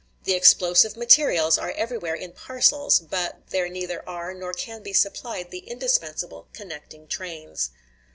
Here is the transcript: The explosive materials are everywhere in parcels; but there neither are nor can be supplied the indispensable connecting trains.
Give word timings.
The 0.23 0.33
explosive 0.33 0.97
materials 0.97 1.59
are 1.59 1.73
everywhere 1.73 2.15
in 2.15 2.31
parcels; 2.31 2.99
but 3.01 3.43
there 3.51 3.69
neither 3.69 4.01
are 4.09 4.33
nor 4.33 4.51
can 4.51 4.81
be 4.81 4.93
supplied 4.93 5.51
the 5.51 5.59
indispensable 5.69 6.47
connecting 6.53 7.07
trains. 7.07 7.69